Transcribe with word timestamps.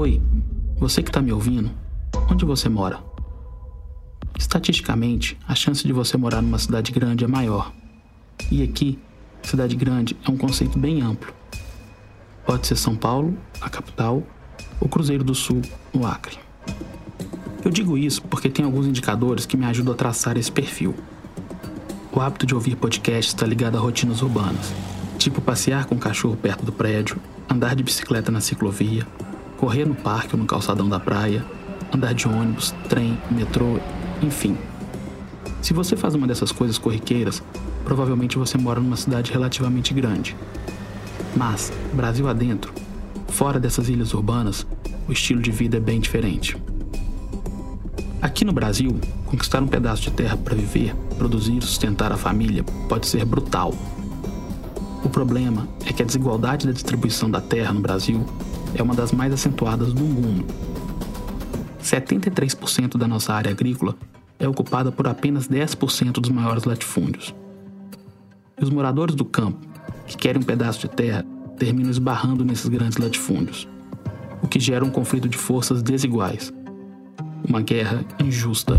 Oi, 0.00 0.18
você 0.78 1.02
que 1.02 1.10
está 1.10 1.20
me 1.20 1.30
ouvindo, 1.30 1.70
onde 2.30 2.42
você 2.46 2.70
mora? 2.70 3.00
Estatisticamente, 4.38 5.36
a 5.46 5.54
chance 5.54 5.86
de 5.86 5.92
você 5.92 6.16
morar 6.16 6.40
numa 6.40 6.58
cidade 6.58 6.90
grande 6.90 7.22
é 7.22 7.28
maior. 7.28 7.70
E 8.50 8.62
aqui, 8.62 8.98
cidade 9.42 9.76
grande 9.76 10.16
é 10.26 10.30
um 10.30 10.38
conceito 10.38 10.78
bem 10.78 11.02
amplo. 11.02 11.30
Pode 12.46 12.66
ser 12.66 12.76
São 12.76 12.96
Paulo, 12.96 13.36
a 13.60 13.68
capital, 13.68 14.22
ou 14.80 14.88
Cruzeiro 14.88 15.22
do 15.22 15.34
Sul, 15.34 15.60
no 15.92 16.06
Acre. 16.06 16.38
Eu 17.62 17.70
digo 17.70 17.98
isso 17.98 18.22
porque 18.22 18.48
tem 18.48 18.64
alguns 18.64 18.86
indicadores 18.86 19.44
que 19.44 19.54
me 19.54 19.66
ajudam 19.66 19.92
a 19.92 19.96
traçar 19.98 20.38
esse 20.38 20.50
perfil. 20.50 20.94
O 22.10 22.20
hábito 22.20 22.46
de 22.46 22.54
ouvir 22.54 22.74
podcasts 22.74 23.34
está 23.34 23.44
ligado 23.44 23.76
a 23.76 23.80
rotinas 23.80 24.22
urbanas, 24.22 24.72
tipo 25.18 25.42
passear 25.42 25.84
com 25.84 25.96
o 25.96 25.98
cachorro 25.98 26.38
perto 26.38 26.64
do 26.64 26.72
prédio, 26.72 27.20
andar 27.50 27.76
de 27.76 27.82
bicicleta 27.82 28.32
na 28.32 28.40
ciclovia, 28.40 29.06
correr 29.60 29.84
no 29.84 29.94
parque 29.94 30.34
ou 30.34 30.40
no 30.40 30.46
calçadão 30.46 30.88
da 30.88 30.98
praia, 30.98 31.44
andar 31.94 32.14
de 32.14 32.26
ônibus, 32.26 32.74
trem, 32.88 33.18
metrô, 33.30 33.78
enfim. 34.22 34.56
Se 35.60 35.74
você 35.74 35.94
faz 35.94 36.14
uma 36.14 36.26
dessas 36.26 36.50
coisas 36.50 36.78
corriqueiras, 36.78 37.42
provavelmente 37.84 38.38
você 38.38 38.56
mora 38.56 38.80
numa 38.80 38.96
cidade 38.96 39.30
relativamente 39.30 39.92
grande. 39.92 40.34
Mas, 41.36 41.70
Brasil 41.92 42.26
adentro, 42.26 42.72
fora 43.28 43.60
dessas 43.60 43.90
ilhas 43.90 44.14
urbanas, 44.14 44.66
o 45.06 45.12
estilo 45.12 45.42
de 45.42 45.50
vida 45.50 45.76
é 45.76 45.80
bem 45.80 46.00
diferente. 46.00 46.56
Aqui 48.22 48.46
no 48.46 48.52
Brasil, 48.54 48.98
conquistar 49.26 49.62
um 49.62 49.66
pedaço 49.66 50.02
de 50.04 50.10
terra 50.10 50.38
para 50.38 50.54
viver, 50.54 50.94
produzir 51.18 51.58
e 51.58 51.60
sustentar 51.62 52.10
a 52.10 52.16
família 52.16 52.64
pode 52.88 53.06
ser 53.06 53.26
brutal. 53.26 53.74
O 55.04 55.08
problema 55.10 55.68
é 55.84 55.92
que 55.92 56.02
a 56.02 56.06
desigualdade 56.06 56.66
da 56.66 56.72
distribuição 56.72 57.30
da 57.30 57.42
terra 57.42 57.74
no 57.74 57.80
Brasil 57.80 58.24
é 58.74 58.82
uma 58.82 58.94
das 58.94 59.12
mais 59.12 59.32
acentuadas 59.32 59.92
do 59.92 60.04
mundo. 60.04 60.46
73% 61.82 62.96
da 62.96 63.08
nossa 63.08 63.32
área 63.32 63.50
agrícola 63.50 63.96
é 64.38 64.48
ocupada 64.48 64.92
por 64.92 65.06
apenas 65.06 65.48
10% 65.48 66.12
dos 66.12 66.30
maiores 66.30 66.64
latifúndios. 66.64 67.34
E 68.58 68.64
os 68.64 68.70
moradores 68.70 69.14
do 69.14 69.24
campo, 69.24 69.66
que 70.06 70.16
querem 70.16 70.40
um 70.40 70.44
pedaço 70.44 70.80
de 70.80 70.88
terra, 70.88 71.24
terminam 71.58 71.90
esbarrando 71.90 72.44
nesses 72.44 72.68
grandes 72.68 72.98
latifúndios, 72.98 73.68
o 74.42 74.48
que 74.48 74.58
gera 74.58 74.84
um 74.84 74.90
conflito 74.90 75.28
de 75.28 75.36
forças 75.36 75.82
desiguais 75.82 76.52
uma 77.48 77.60
guerra 77.60 78.04
injusta. 78.22 78.74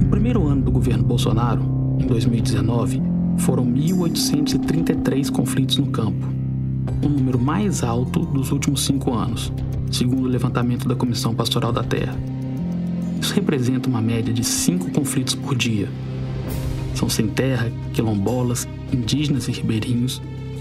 No 0.00 0.08
primeiro 0.08 0.46
ano 0.46 0.62
do 0.62 0.72
governo 0.72 1.04
Bolsonaro, 1.04 1.62
em 1.98 2.06
2019, 2.06 3.02
foram 3.38 3.64
1.833 3.66 5.30
conflitos 5.30 5.76
no 5.78 5.86
campo, 5.86 6.26
o 7.02 7.08
número 7.08 7.38
mais 7.38 7.82
alto 7.82 8.20
dos 8.20 8.52
últimos 8.52 8.84
cinco 8.84 9.12
anos, 9.14 9.52
segundo 9.90 10.24
o 10.24 10.28
levantamento 10.28 10.88
da 10.88 10.94
Comissão 10.94 11.34
Pastoral 11.34 11.72
da 11.72 11.82
Terra. 11.82 12.16
Isso 13.20 13.34
representa 13.34 13.88
uma 13.88 14.00
média 14.00 14.32
de 14.32 14.44
cinco 14.44 14.90
conflitos 14.90 15.34
por 15.34 15.54
dia. 15.54 15.88
São 16.94 17.08
sem 17.08 17.28
terra, 17.28 17.70
quilombolas, 17.92 18.66
indígenas 18.92 19.48
e 19.48 19.52
ribeirinhos 19.52 20.20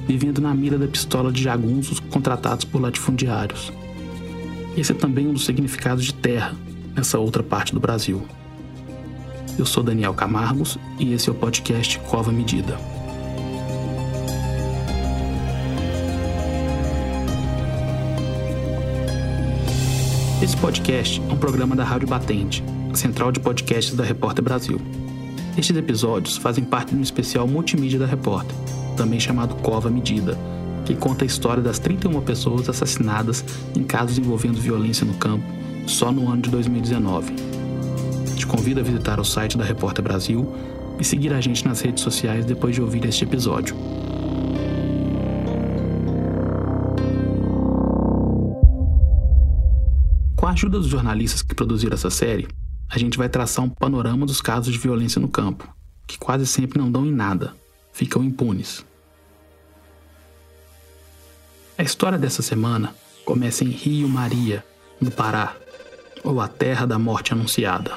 vivendo 0.09 0.41
na 0.41 0.55
mira 0.55 0.75
da 0.75 0.87
pistola 0.87 1.31
de 1.31 1.43
jagunços 1.43 1.99
contratados 1.99 2.65
por 2.65 2.81
latifundiários. 2.81 3.71
Esse 4.75 4.91
é 4.91 4.95
também 4.95 5.27
um 5.27 5.33
dos 5.33 5.45
significados 5.45 6.03
de 6.03 6.15
terra 6.15 6.55
nessa 6.95 7.19
outra 7.19 7.43
parte 7.43 7.75
do 7.75 7.79
Brasil. 7.79 8.23
Eu 9.55 9.67
sou 9.67 9.83
Daniel 9.83 10.15
Camargos 10.15 10.79
e 10.97 11.13
esse 11.13 11.29
é 11.29 11.31
o 11.31 11.35
podcast 11.35 11.99
Cova 11.99 12.31
Medida. 12.31 12.98
Esse 20.41 20.55
podcast 20.55 21.21
é 21.29 21.33
um 21.33 21.35
programa 21.35 21.75
da 21.75 21.83
Rádio 21.83 22.07
Batente, 22.07 22.63
a 22.89 22.95
central 22.95 23.29
de 23.29 23.41
podcasts 23.41 23.93
da 23.93 24.05
Repórter 24.05 24.41
Brasil. 24.41 24.79
Estes 25.57 25.75
episódios 25.75 26.37
fazem 26.37 26.63
parte 26.63 26.91
de 26.91 26.95
um 26.95 27.01
especial 27.01 27.45
multimídia 27.45 27.99
da 27.99 28.05
Repórter, 28.05 28.55
também 28.95 29.19
chamado 29.19 29.55
Cova 29.55 29.89
Medida, 29.89 30.37
que 30.85 30.95
conta 30.95 31.25
a 31.25 31.27
história 31.27 31.61
das 31.61 31.77
31 31.77 32.21
pessoas 32.21 32.69
assassinadas 32.69 33.43
em 33.75 33.83
casos 33.83 34.17
envolvendo 34.17 34.61
violência 34.61 35.05
no 35.05 35.13
campo 35.15 35.43
só 35.85 36.09
no 36.09 36.31
ano 36.31 36.41
de 36.41 36.49
2019. 36.49 37.33
Te 38.37 38.47
convido 38.47 38.79
a 38.79 38.83
visitar 38.83 39.19
o 39.19 39.25
site 39.25 39.57
da 39.57 39.65
Repórter 39.65 40.01
Brasil 40.01 40.49
e 40.97 41.03
seguir 41.03 41.33
a 41.33 41.41
gente 41.41 41.65
nas 41.65 41.81
redes 41.81 42.01
sociais 42.01 42.45
depois 42.45 42.73
de 42.73 42.81
ouvir 42.81 43.03
este 43.03 43.25
episódio. 43.25 43.75
A 50.49 50.53
ajuda 50.53 50.79
dos 50.79 50.87
jornalistas 50.87 51.43
que 51.43 51.53
produziram 51.53 51.93
essa 51.93 52.09
série, 52.09 52.47
a 52.89 52.97
gente 52.97 53.19
vai 53.19 53.29
traçar 53.29 53.63
um 53.63 53.69
panorama 53.69 54.25
dos 54.25 54.41
casos 54.41 54.73
de 54.73 54.79
violência 54.79 55.21
no 55.21 55.27
campo, 55.27 55.71
que 56.07 56.17
quase 56.17 56.47
sempre 56.47 56.79
não 56.79 56.91
dão 56.91 57.05
em 57.05 57.11
nada, 57.11 57.53
ficam 57.93 58.23
impunes. 58.23 58.83
A 61.77 61.83
história 61.83 62.17
dessa 62.17 62.41
semana 62.41 62.95
começa 63.23 63.63
em 63.63 63.69
Rio 63.69 64.09
Maria, 64.09 64.65
no 64.99 65.11
Pará, 65.11 65.55
ou 66.23 66.41
a 66.41 66.47
Terra 66.47 66.87
da 66.87 66.97
Morte 66.97 67.31
Anunciada. 67.31 67.93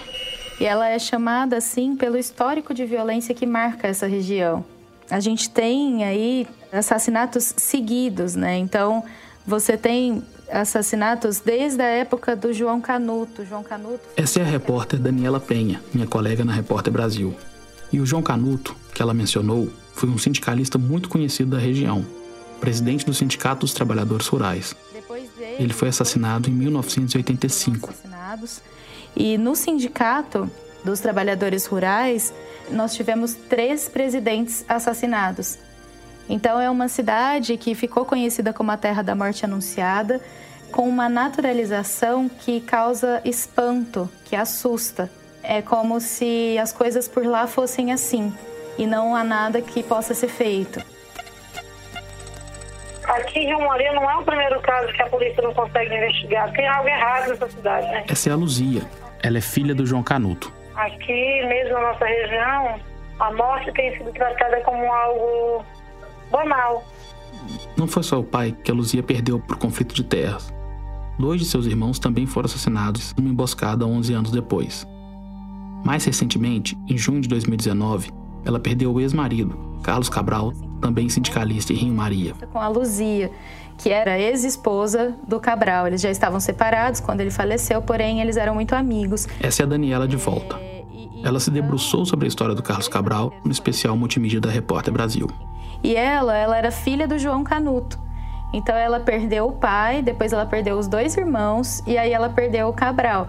E 0.60 0.66
ela 0.66 0.86
é 0.86 0.98
chamada 0.98 1.56
assim 1.56 1.96
pelo 1.96 2.18
histórico 2.18 2.74
de 2.74 2.84
violência 2.84 3.34
que 3.34 3.46
marca 3.46 3.88
essa 3.88 4.06
região. 4.06 4.62
A 5.10 5.20
gente 5.20 5.48
tem 5.48 6.04
aí 6.04 6.46
assassinatos 6.70 7.54
seguidos, 7.56 8.36
né? 8.36 8.58
Então, 8.58 9.02
você 9.46 9.76
tem 9.76 10.22
assassinatos 10.52 11.40
desde 11.40 11.82
a 11.82 11.86
época 11.86 12.36
do 12.36 12.52
João 12.52 12.80
Canuto. 12.80 13.44
João 13.44 13.62
Canuto. 13.62 14.00
Essa 14.16 14.40
é 14.40 14.42
a 14.42 14.46
repórter 14.46 15.00
Daniela 15.00 15.40
Penha, 15.40 15.82
minha 15.92 16.06
colega 16.06 16.44
na 16.44 16.52
Repórter 16.52 16.92
Brasil. 16.92 17.34
E 17.92 18.00
o 18.00 18.06
João 18.06 18.22
Canuto, 18.22 18.76
que 18.94 19.02
ela 19.02 19.12
mencionou, 19.12 19.70
foi 19.94 20.08
um 20.08 20.18
sindicalista 20.18 20.78
muito 20.78 21.08
conhecido 21.08 21.50
da 21.50 21.58
região, 21.58 22.04
presidente 22.60 23.04
do 23.04 23.12
Sindicato 23.12 23.60
dos 23.60 23.74
Trabalhadores 23.74 24.26
Rurais. 24.26 24.74
Ele 25.58 25.72
foi 25.72 25.88
assassinado 25.88 26.48
em 26.48 26.52
1985. 26.52 27.92
E 29.14 29.36
no 29.36 29.54
Sindicato 29.54 30.50
dos 30.84 31.00
Trabalhadores 31.00 31.66
Rurais, 31.66 32.32
nós 32.70 32.94
tivemos 32.94 33.34
três 33.34 33.88
presidentes 33.88 34.64
assassinados. 34.68 35.58
Então, 36.28 36.60
é 36.60 36.70
uma 36.70 36.88
cidade 36.88 37.56
que 37.56 37.74
ficou 37.74 38.04
conhecida 38.04 38.52
como 38.52 38.70
a 38.70 38.76
Terra 38.76 39.02
da 39.02 39.14
Morte 39.14 39.44
Anunciada, 39.44 40.20
com 40.70 40.88
uma 40.88 41.08
naturalização 41.08 42.28
que 42.28 42.60
causa 42.60 43.20
espanto, 43.24 44.10
que 44.24 44.34
assusta. 44.34 45.10
É 45.42 45.60
como 45.60 46.00
se 46.00 46.56
as 46.58 46.72
coisas 46.72 47.08
por 47.08 47.26
lá 47.26 47.46
fossem 47.46 47.92
assim 47.92 48.32
e 48.78 48.86
não 48.86 49.14
há 49.14 49.22
nada 49.22 49.60
que 49.60 49.82
possa 49.82 50.14
ser 50.14 50.28
feito. 50.28 50.80
Aqui 53.04 53.40
em 53.40 53.46
Rio 53.46 53.60
Maria 53.60 53.92
não 53.92 54.08
é 54.08 54.16
o 54.16 54.22
primeiro 54.22 54.60
caso 54.62 54.92
que 54.92 55.02
a 55.02 55.06
polícia 55.06 55.42
não 55.42 55.52
consegue 55.52 55.94
investigar. 55.94 56.50
Tem 56.52 56.66
algo 56.68 56.88
errado 56.88 57.28
nessa 57.28 57.50
cidade, 57.50 57.86
né? 57.88 58.04
Essa 58.08 58.30
é 58.30 58.32
a 58.32 58.36
Luzia. 58.36 58.82
Ela 59.22 59.38
é 59.38 59.40
filha 59.40 59.74
do 59.74 59.84
João 59.84 60.02
Canuto. 60.02 60.52
Aqui, 60.74 61.44
mesmo 61.46 61.74
na 61.74 61.92
nossa 61.92 62.04
região, 62.04 62.80
a 63.18 63.32
morte 63.32 63.72
tem 63.72 63.96
sido 63.98 64.12
tratada 64.12 64.60
como 64.62 64.90
algo 64.90 65.64
Não 67.76 67.86
foi 67.86 68.02
só 68.02 68.18
o 68.18 68.24
pai 68.24 68.52
que 68.52 68.70
a 68.70 68.74
Luzia 68.74 69.02
perdeu 69.02 69.38
por 69.38 69.56
conflito 69.56 69.94
de 69.94 70.04
terras. 70.04 70.52
Dois 71.18 71.40
de 71.40 71.46
seus 71.46 71.66
irmãos 71.66 71.98
também 71.98 72.26
foram 72.26 72.46
assassinados 72.46 73.14
numa 73.16 73.28
emboscada 73.28 73.86
11 73.86 74.14
anos 74.14 74.30
depois. 74.30 74.86
Mais 75.84 76.04
recentemente, 76.04 76.76
em 76.88 76.96
junho 76.96 77.20
de 77.20 77.28
2019, 77.28 78.10
ela 78.44 78.58
perdeu 78.58 78.92
o 78.92 79.00
ex-marido, 79.00 79.58
Carlos 79.82 80.08
Cabral, 80.08 80.52
também 80.80 81.08
sindicalista 81.08 81.72
em 81.72 81.76
Rio 81.76 81.94
Maria. 81.94 82.34
Com 82.52 82.58
a 82.58 82.68
Luzia, 82.68 83.30
que 83.78 83.90
era 83.90 84.18
ex-esposa 84.18 85.14
do 85.26 85.40
Cabral. 85.40 85.86
Eles 85.86 86.00
já 86.00 86.10
estavam 86.10 86.40
separados 86.40 87.00
quando 87.00 87.20
ele 87.20 87.30
faleceu, 87.30 87.82
porém 87.82 88.20
eles 88.20 88.36
eram 88.36 88.54
muito 88.54 88.74
amigos. 88.74 89.26
Essa 89.40 89.62
é 89.62 89.64
a 89.64 89.68
Daniela 89.68 90.06
de 90.06 90.16
volta. 90.16 90.60
Ela 91.24 91.38
se 91.38 91.50
debruçou 91.50 92.04
sobre 92.04 92.26
a 92.26 92.28
história 92.28 92.54
do 92.54 92.62
Carlos 92.62 92.88
Cabral 92.88 93.32
no 93.44 93.52
especial 93.52 93.96
multimídia 93.96 94.40
da 94.40 94.50
Repórter 94.50 94.92
Brasil. 94.92 95.28
E 95.82 95.96
ela, 95.96 96.36
ela 96.36 96.56
era 96.56 96.70
filha 96.70 97.08
do 97.08 97.18
João 97.18 97.42
Canuto. 97.42 97.98
Então 98.52 98.76
ela 98.76 99.00
perdeu 99.00 99.48
o 99.48 99.52
pai, 99.52 100.02
depois 100.02 100.32
ela 100.32 100.46
perdeu 100.46 100.78
os 100.78 100.86
dois 100.86 101.16
irmãos 101.16 101.82
e 101.86 101.96
aí 101.96 102.12
ela 102.12 102.28
perdeu 102.28 102.68
o 102.68 102.72
Cabral. 102.72 103.28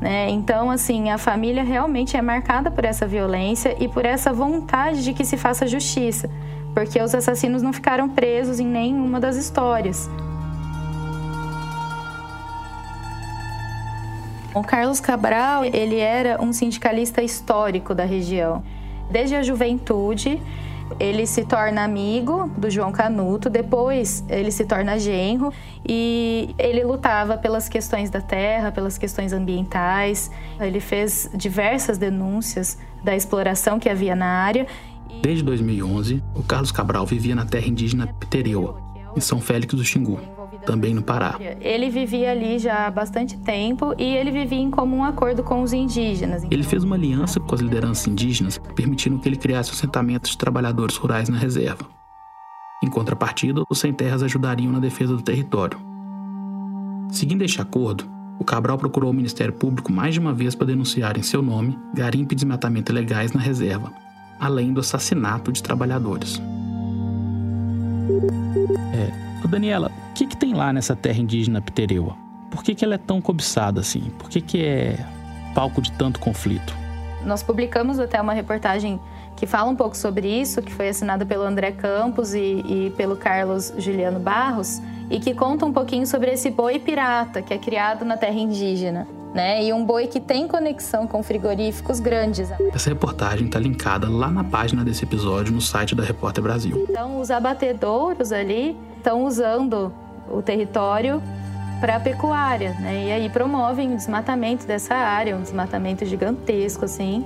Né? 0.00 0.30
Então, 0.30 0.70
assim, 0.70 1.10
a 1.10 1.18
família 1.18 1.62
realmente 1.62 2.16
é 2.16 2.22
marcada 2.22 2.70
por 2.70 2.84
essa 2.84 3.06
violência 3.06 3.76
e 3.78 3.86
por 3.86 4.06
essa 4.06 4.32
vontade 4.32 5.04
de 5.04 5.12
que 5.12 5.24
se 5.24 5.36
faça 5.36 5.66
justiça 5.66 6.30
porque 6.74 7.00
os 7.00 7.14
assassinos 7.14 7.62
não 7.62 7.72
ficaram 7.72 8.08
presos 8.08 8.60
em 8.60 8.66
nenhuma 8.66 9.20
das 9.20 9.36
histórias. 9.36 10.08
O 14.54 14.62
Carlos 14.62 15.00
Cabral, 15.00 15.64
ele 15.64 15.98
era 15.98 16.42
um 16.42 16.52
sindicalista 16.52 17.22
histórico 17.22 17.94
da 17.94 18.04
região. 18.04 18.62
Desde 19.08 19.36
a 19.36 19.42
juventude, 19.42 20.40
Ele 20.98 21.26
se 21.26 21.44
torna 21.44 21.84
amigo 21.84 22.50
do 22.56 22.68
João 22.68 22.92
Canuto, 22.92 23.48
depois 23.48 24.24
ele 24.28 24.50
se 24.50 24.64
torna 24.64 24.98
genro 24.98 25.52
e 25.86 26.54
ele 26.58 26.82
lutava 26.84 27.38
pelas 27.38 27.68
questões 27.68 28.10
da 28.10 28.20
terra, 28.20 28.72
pelas 28.72 28.98
questões 28.98 29.32
ambientais. 29.32 30.30
Ele 30.58 30.80
fez 30.80 31.30
diversas 31.34 31.96
denúncias 31.96 32.78
da 33.02 33.14
exploração 33.14 33.78
que 33.78 33.88
havia 33.88 34.14
na 34.14 34.26
área. 34.26 34.66
Desde 35.22 35.42
2011, 35.44 36.22
o 36.34 36.42
Carlos 36.42 36.72
Cabral 36.72 37.06
vivia 37.06 37.34
na 37.34 37.44
terra 37.44 37.66
indígena 37.66 38.06
Pitereua, 38.06 38.80
em 39.16 39.20
São 39.20 39.40
Félix 39.40 39.74
do 39.74 39.84
Xingu, 39.84 40.20
também 40.70 40.94
no 40.94 41.02
Pará. 41.02 41.36
Ele 41.60 41.90
vivia 41.90 42.30
ali 42.30 42.56
já 42.60 42.86
há 42.86 42.90
bastante 42.92 43.36
tempo 43.38 43.92
e 43.98 44.04
ele 44.04 44.30
vivia 44.30 44.60
em 44.60 44.70
comum 44.70 45.02
acordo 45.02 45.42
com 45.42 45.62
os 45.62 45.72
indígenas. 45.72 46.44
Ele 46.48 46.62
fez 46.62 46.84
uma 46.84 46.94
aliança 46.94 47.40
com 47.40 47.52
as 47.52 47.60
lideranças 47.60 48.06
indígenas, 48.06 48.58
permitindo 48.76 49.18
que 49.18 49.28
ele 49.28 49.36
criasse 49.36 49.72
assentamentos 49.72 50.30
de 50.30 50.38
trabalhadores 50.38 50.96
rurais 50.96 51.28
na 51.28 51.36
reserva. 51.36 51.84
Em 52.84 52.88
contrapartida, 52.88 53.64
os 53.68 53.80
sem-terras 53.80 54.22
ajudariam 54.22 54.70
na 54.70 54.78
defesa 54.78 55.16
do 55.16 55.22
território. 55.22 55.76
Seguindo 57.10 57.42
este 57.42 57.60
acordo, 57.60 58.08
o 58.38 58.44
Cabral 58.44 58.78
procurou 58.78 59.10
o 59.10 59.14
Ministério 59.14 59.52
Público 59.52 59.92
mais 59.92 60.14
de 60.14 60.20
uma 60.20 60.32
vez 60.32 60.54
para 60.54 60.68
denunciar 60.68 61.18
em 61.18 61.22
seu 61.22 61.42
nome 61.42 61.76
garimpo 61.92 62.32
e 62.32 62.36
desmatamento 62.36 62.92
ilegais 62.92 63.32
na 63.32 63.40
reserva, 63.40 63.92
além 64.38 64.72
do 64.72 64.78
assassinato 64.78 65.50
de 65.50 65.64
trabalhadores. 65.64 66.40
É. 68.94 69.29
Daniela, 69.50 69.90
o 70.10 70.12
que, 70.14 70.26
que 70.26 70.36
tem 70.36 70.54
lá 70.54 70.72
nessa 70.72 70.94
terra 70.94 71.18
indígena 71.18 71.60
Pitereua? 71.60 72.16
Por 72.50 72.62
que, 72.62 72.74
que 72.74 72.84
ela 72.84 72.94
é 72.94 72.98
tão 72.98 73.20
cobiçada 73.20 73.80
assim? 73.80 74.10
Por 74.18 74.30
que, 74.30 74.40
que 74.40 74.64
é 74.64 74.96
palco 75.54 75.82
de 75.82 75.92
tanto 75.92 76.18
conflito? 76.20 76.74
Nós 77.24 77.42
publicamos 77.42 77.98
até 77.98 78.20
uma 78.20 78.32
reportagem 78.32 78.98
que 79.36 79.46
fala 79.46 79.70
um 79.70 79.76
pouco 79.76 79.96
sobre 79.96 80.28
isso, 80.28 80.62
que 80.62 80.72
foi 80.72 80.88
assinada 80.88 81.26
pelo 81.26 81.42
André 81.42 81.72
Campos 81.72 82.34
e, 82.34 82.62
e, 82.66 82.92
pelo 82.96 83.16
Carlos 83.16 83.72
Juliano 83.76 84.18
Barros, 84.18 84.80
e 85.10 85.18
que 85.18 85.34
conta 85.34 85.66
um 85.66 85.72
pouquinho 85.72 86.06
sobre 86.06 86.30
esse 86.30 86.50
boi 86.50 86.78
pirata 86.78 87.42
que 87.42 87.52
é 87.52 87.58
criado 87.58 88.04
na 88.04 88.16
terra 88.16 88.38
indígena 88.38 89.06
né? 89.34 89.64
E 89.64 89.72
um 89.72 89.84
boi 89.84 90.06
que 90.06 90.20
tem 90.20 90.46
conexão 90.48 91.06
com 91.06 91.22
frigoríficos 91.22 92.00
grandes. 92.00 92.50
Essa 92.72 92.90
reportagem 92.90 93.46
está 93.46 93.58
linkada 93.58 94.08
lá 94.08 94.30
na 94.30 94.44
página 94.44 94.84
desse 94.84 95.04
episódio 95.04 95.52
no 95.52 95.60
site 95.60 95.94
da 95.94 96.02
Repórter 96.02 96.42
Brasil. 96.42 96.86
Então, 96.88 97.20
os 97.20 97.30
abatedouros 97.30 98.32
ali 98.32 98.76
estão 99.00 99.24
usando 99.24 99.92
o 100.30 100.40
território 100.40 101.22
para 101.80 101.96
a 101.96 102.00
pecuária, 102.00 102.74
né? 102.78 103.06
E 103.08 103.12
aí 103.12 103.30
promovem 103.30 103.92
o 103.92 103.96
desmatamento 103.96 104.66
dessa 104.66 104.94
área, 104.94 105.36
um 105.36 105.42
desmatamento 105.42 106.04
gigantesco, 106.04 106.84
assim, 106.84 107.24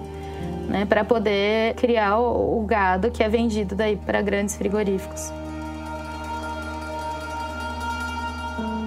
né? 0.69 0.87
Para 0.87 1.05
poder 1.05 1.75
criar 1.75 2.19
o, 2.19 2.63
o 2.63 2.65
gado 2.65 3.11
que 3.11 3.23
é 3.23 3.29
vendido 3.29 3.75
daí 3.75 3.97
para 3.97 4.23
grandes 4.23 4.57
frigoríficos. 4.57 5.33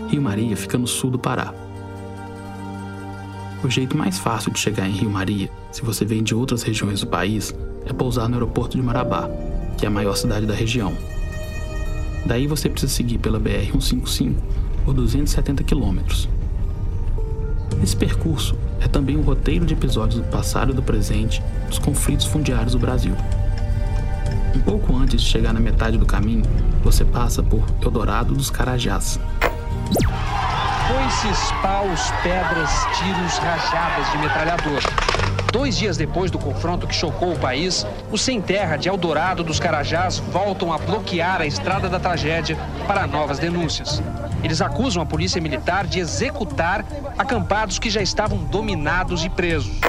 Rio 0.10 0.22
Maria 0.22 0.56
fica 0.56 0.78
no 0.78 0.88
sul 0.88 1.12
do 1.12 1.20
Pará, 1.20 1.54
o 3.64 3.70
jeito 3.70 3.98
mais 3.98 4.20
fácil 4.20 4.52
de 4.52 4.60
chegar 4.60 4.88
em 4.88 4.92
Rio 4.92 5.10
Maria, 5.10 5.50
se 5.72 5.82
você 5.82 6.06
vem 6.06 6.22
de 6.24 6.36
outras 6.36 6.62
regiões 6.62 7.02
do 7.02 7.08
país, 7.08 7.54
é 7.86 7.92
pousar 7.92 8.30
no 8.30 8.36
aeroporto 8.36 8.78
de 8.78 8.84
Marabá, 8.84 9.30
que 9.78 9.86
é 9.86 9.88
a 9.88 9.92
maior 9.92 10.16
cidade 10.16 10.46
da 10.46 10.54
região. 10.54 10.96
Daí 12.28 12.46
você 12.46 12.70
precisa 12.70 12.92
seguir 12.92 13.20
pela 13.20 13.40
BR-155 13.40 14.36
por 14.84 14.94
270 14.94 15.64
quilômetros. 15.64 16.28
Esse 17.82 17.96
percurso 17.96 18.58
é 18.82 18.88
também 18.88 19.16
um 19.16 19.22
roteiro 19.22 19.66
de 19.66 19.74
episódios 19.74 20.20
do 20.20 20.28
passado 20.28 20.72
e 20.72 20.76
do 20.76 20.84
presente 20.84 21.42
dos 21.70 21.80
conflitos 21.80 22.26
fundiários 22.26 22.74
do 22.74 22.80
Brasil. 22.80 23.16
Um 24.54 24.60
pouco 24.60 24.94
antes 24.94 25.22
de 25.22 25.30
chegar 25.30 25.54
na 25.54 25.60
metade 25.62 25.98
do 25.98 26.06
caminho, 26.06 26.44
você 26.84 27.06
passa 27.06 27.42
por 27.42 27.64
Eldorado 27.82 28.36
dos 28.36 28.50
Carajás. 28.50 29.18
Foices, 30.88 31.52
paus, 31.62 32.12
pedras, 32.24 32.72
tiros, 32.98 33.38
rajadas 33.40 34.10
de 34.10 34.18
metralhador. 34.20 34.82
Dois 35.52 35.78
dias 35.78 35.98
depois 35.98 36.32
do 36.32 36.40
confronto 36.40 36.88
que 36.88 36.96
chocou 36.96 37.34
o 37.34 37.40
país, 37.40 37.86
os 38.10 38.22
sem 38.22 38.42
terra 38.42 38.78
de 38.78 38.88
Eldorado 38.88 39.44
dos 39.44 39.60
Carajás 39.60 40.20
voltam 40.20 40.72
a 40.72 40.78
bloquear 40.78 41.42
a 41.42 41.46
estrada 41.46 41.90
da 41.90 42.00
tragédia 42.00 42.58
para 42.88 43.06
novas 43.06 43.38
denúncias. 43.38 44.02
Eles 44.42 44.62
acusam 44.62 45.04
a 45.04 45.06
polícia 45.06 45.42
militar 45.42 45.86
de 45.86 46.00
executar 46.00 46.86
acampados 47.18 47.80
que 47.80 47.90
já 47.90 48.02
estavam 48.02 48.38
dominados 48.46 49.26
e 49.26 49.30
presos. 49.30 49.82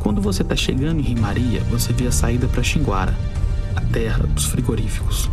Quando 0.00 0.22
você 0.22 0.42
está 0.42 0.54
chegando 0.54 1.00
em 1.00 1.02
Rimaria, 1.02 1.62
você 1.70 1.92
vê 1.92 2.06
a 2.06 2.12
saída 2.12 2.46
para 2.46 2.62
Xinguara, 2.62 3.14
a 3.74 3.80
terra 3.80 4.24
dos 4.24 4.44
frigoríficos. 4.44 5.28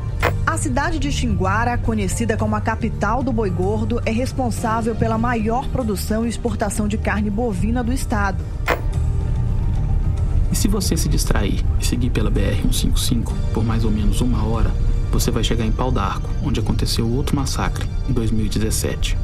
A 0.49 0.57
cidade 0.57 0.97
de 0.97 1.11
Xinguara, 1.11 1.77
conhecida 1.77 2.35
como 2.35 2.55
a 2.55 2.59
capital 2.59 3.21
do 3.21 3.31
boi 3.31 3.51
gordo, 3.51 4.01
é 4.03 4.09
responsável 4.09 4.95
pela 4.95 5.15
maior 5.15 5.67
produção 5.67 6.25
e 6.25 6.29
exportação 6.29 6.87
de 6.87 6.97
carne 6.97 7.29
bovina 7.29 7.83
do 7.83 7.93
estado. 7.93 8.43
E 10.51 10.55
se 10.55 10.67
você 10.67 10.97
se 10.97 11.07
distrair 11.07 11.63
e 11.79 11.85
seguir 11.85 12.09
pela 12.09 12.31
BR-155 12.31 13.31
por 13.53 13.63
mais 13.63 13.85
ou 13.85 13.91
menos 13.91 14.21
uma 14.21 14.43
hora, 14.43 14.71
você 15.11 15.29
vai 15.29 15.43
chegar 15.43 15.65
em 15.65 15.71
Pau 15.71 15.91
d'Arco, 15.91 16.27
onde 16.43 16.59
aconteceu 16.59 17.07
outro 17.07 17.35
massacre, 17.35 17.87
em 18.09 18.11
2017. 18.11 19.15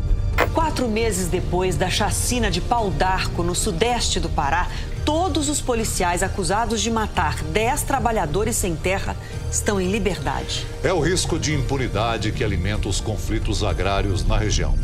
Quatro 0.54 0.88
meses 0.88 1.28
depois 1.28 1.76
da 1.76 1.90
chacina 1.90 2.52
de 2.52 2.62
Pau 2.62 2.92
d'Arco, 2.92 3.42
no 3.42 3.56
sudeste 3.56 4.20
do 4.20 4.30
Pará, 4.30 4.68
todos 5.06 5.48
os 5.50 5.62
policiais 5.62 6.24
acusados 6.24 6.82
de 6.82 6.90
matar 6.90 7.42
10 7.44 7.84
trabalhadores 7.84 8.56
sem 8.56 8.76
terra 8.76 9.16
estão 9.52 9.80
em 9.80 9.92
liberdade. 9.92 10.66
É 10.84 10.92
o 10.92 11.00
risco 11.00 11.38
de 11.38 11.54
impunidade 11.54 12.32
que 12.32 12.44
alimenta 12.44 12.90
os 12.90 13.00
conflitos 13.00 13.64
agrários 13.64 14.26
na 14.26 14.38
região. 14.38 14.76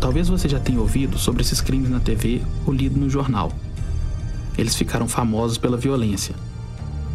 Talvez 0.00 0.28
você 0.28 0.48
já 0.48 0.58
tenha 0.58 0.80
ouvido 0.80 1.18
sobre 1.18 1.42
esses 1.42 1.60
crimes 1.60 1.90
na 1.90 2.00
TV 2.00 2.40
ou 2.66 2.72
lido 2.72 2.98
no 2.98 3.10
jornal. 3.10 3.52
Eles 4.56 4.74
ficaram 4.74 5.06
famosos 5.06 5.58
pela 5.58 5.76
violência, 5.76 6.34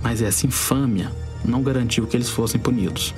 mas 0.04 0.22
essa 0.22 0.46
infâmia 0.46 1.12
não 1.44 1.64
garantiu 1.64 2.06
que 2.06 2.16
eles 2.16 2.30
fossem 2.30 2.62
punidos. 2.62 3.14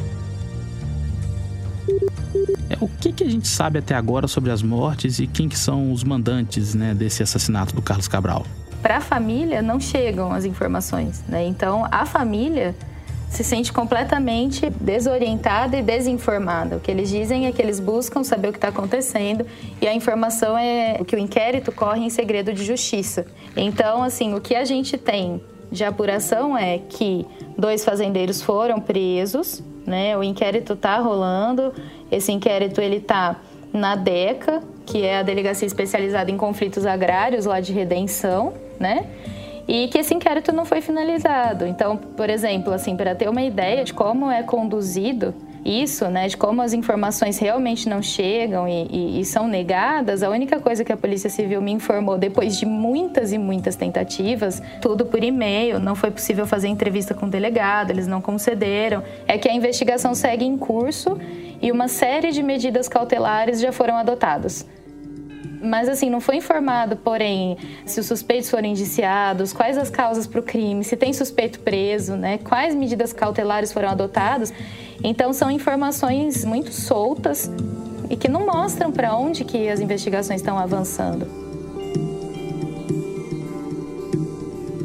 É, 2.69 2.77
o 2.81 2.87
que, 2.87 3.11
que 3.11 3.23
a 3.23 3.29
gente 3.29 3.47
sabe 3.47 3.79
até 3.79 3.95
agora 3.95 4.27
sobre 4.27 4.51
as 4.51 4.61
mortes 4.61 5.19
e 5.19 5.27
quem 5.27 5.47
que 5.47 5.57
são 5.57 5.91
os 5.91 6.03
mandantes 6.03 6.73
né, 6.75 6.93
desse 6.93 7.23
assassinato 7.23 7.73
do 7.73 7.81
Carlos 7.81 8.07
Cabral? 8.07 8.45
Para 8.81 8.97
a 8.97 9.01
família 9.01 9.61
não 9.61 9.79
chegam 9.79 10.31
as 10.31 10.45
informações, 10.45 11.23
né? 11.27 11.45
Então 11.45 11.87
a 11.89 12.05
família 12.05 12.75
se 13.29 13.43
sente 13.43 13.73
completamente 13.73 14.69
desorientada 14.69 15.77
e 15.77 15.81
desinformada. 15.81 16.77
O 16.77 16.79
que 16.79 16.89
eles 16.89 17.09
dizem 17.09 17.45
é 17.45 17.51
que 17.51 17.61
eles 17.61 17.79
buscam 17.79 18.23
saber 18.23 18.49
o 18.49 18.51
que 18.51 18.57
está 18.57 18.69
acontecendo 18.69 19.45
e 19.81 19.87
a 19.87 19.93
informação 19.93 20.57
é 20.57 21.03
que 21.05 21.15
o 21.15 21.19
inquérito 21.19 21.71
corre 21.71 22.05
em 22.05 22.09
segredo 22.09 22.53
de 22.53 22.63
justiça. 22.63 23.25
Então, 23.55 24.03
assim, 24.03 24.33
o 24.33 24.41
que 24.41 24.55
a 24.55 24.63
gente 24.63 24.97
tem 24.97 25.41
de 25.71 25.83
apuração 25.83 26.57
é 26.57 26.77
que 26.77 27.25
dois 27.57 27.83
fazendeiros 27.83 28.41
foram 28.41 28.79
presos, 28.79 29.61
né? 29.85 30.17
O 30.17 30.23
inquérito 30.23 30.73
está 30.73 30.97
rolando. 30.99 31.73
Esse 32.11 32.31
inquérito 32.31 32.81
ele 32.81 32.97
está 32.97 33.37
na 33.73 33.95
DECA, 33.95 34.61
que 34.85 35.03
é 35.03 35.19
a 35.19 35.23
delegacia 35.23 35.65
especializada 35.65 36.31
em 36.31 36.37
conflitos 36.37 36.85
agrários 36.85 37.45
lá 37.45 37.59
de 37.59 37.73
Redenção, 37.73 38.53
né? 38.79 39.05
E 39.67 39.89
que 39.89 39.97
esse 39.97 40.13
inquérito 40.13 40.53
não 40.53 40.63
foi 40.63 40.79
finalizado. 40.79 41.65
Então, 41.65 41.97
por 41.97 42.29
exemplo, 42.29 42.71
assim, 42.71 42.95
para 42.95 43.13
ter 43.13 43.29
uma 43.29 43.41
ideia 43.41 43.83
de 43.83 43.93
como 43.93 44.31
é 44.31 44.41
conduzido 44.41 45.33
isso, 45.67 46.05
né, 46.05 46.27
de 46.27 46.37
como 46.37 46.61
as 46.61 46.71
informações 46.71 47.37
realmente 47.37 47.89
não 47.89 48.01
chegam 48.01 48.67
e, 48.67 48.87
e, 48.89 49.19
e, 49.19 49.25
são 49.25 49.47
negadas, 49.47 50.23
a 50.23 50.29
única 50.29 50.59
coisa 50.59 50.85
que 50.85 50.93
a 50.93 50.97
Polícia 50.97 51.29
Civil 51.29 51.61
me 51.61 51.71
informou 51.71 52.17
depois 52.17 52.57
de 52.57 52.65
muitas 52.65 53.33
e 53.33 53.37
muitas 53.37 53.75
tentativas, 53.75 54.61
tudo 54.81 55.05
por 55.05 55.23
e-mail, 55.23 55.79
não 55.79 55.93
foi 55.93 56.09
possível 56.09 56.47
fazer 56.47 56.69
entrevista 56.69 57.13
com 57.13 57.25
o 57.25 57.29
delegado, 57.29 57.91
eles 57.91 58.07
não 58.07 58.21
concederam, 58.21 59.03
é 59.27 59.37
que 59.37 59.49
a 59.49 59.53
investigação 59.53 60.15
segue 60.15 60.45
em 60.45 60.57
curso 60.57 61.19
e 61.61 61.71
uma 61.71 61.89
série 61.89 62.31
de 62.31 62.41
medidas 62.41 62.87
cautelares 62.87 63.59
já 63.59 63.71
foram 63.71 63.97
adotadas. 63.97 64.65
Mas 65.61 65.89
assim, 65.89 66.09
não 66.09 66.21
foi 66.21 66.35
informado, 66.35 66.95
porém, 66.97 67.57
se 67.85 67.99
os 67.99 68.05
suspeitos 68.05 68.49
foram 68.49 68.67
indiciados, 68.67 69.53
quais 69.53 69.77
as 69.77 69.89
causas 69.89 70.27
para 70.27 70.39
o 70.39 70.43
crime, 70.43 70.83
se 70.83 70.95
tem 70.95 71.11
suspeito 71.13 71.59
preso, 71.59 72.15
né? 72.15 72.37
Quais 72.37 72.75
medidas 72.75 73.11
cautelares 73.11 73.73
foram 73.73 73.89
adotadas. 73.89 74.53
Então 75.03 75.31
são 75.33 75.49
informações 75.51 76.43
muito 76.43 76.71
soltas 76.73 77.51
e 78.09 78.15
que 78.15 78.27
não 78.27 78.45
mostram 78.45 78.91
para 78.91 79.15
onde 79.15 79.43
que 79.43 79.69
as 79.69 79.79
investigações 79.79 80.41
estão 80.41 80.57
avançando. 80.57 81.27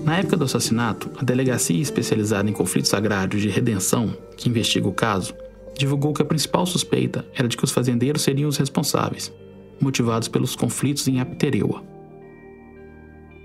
Na 0.04 0.18
época 0.18 0.36
do 0.36 0.44
assassinato, 0.44 1.10
a 1.16 1.24
Delegacia 1.24 1.80
Especializada 1.80 2.50
em 2.50 2.52
Conflitos 2.52 2.92
Agrários 2.92 3.40
de 3.40 3.48
Redenção, 3.48 4.16
que 4.36 4.48
investiga 4.48 4.88
o 4.88 4.92
caso, 4.92 5.34
divulgou 5.78 6.12
que 6.12 6.20
a 6.20 6.24
principal 6.24 6.66
suspeita 6.66 7.24
era 7.34 7.48
de 7.48 7.56
que 7.56 7.64
os 7.64 7.70
fazendeiros 7.70 8.22
seriam 8.22 8.48
os 8.48 8.56
responsáveis, 8.56 9.32
motivados 9.80 10.28
pelos 10.28 10.54
conflitos 10.54 11.06
em 11.08 11.20
Aptereua. 11.20 11.82